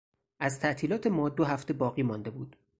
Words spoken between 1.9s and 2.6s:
مانده بود.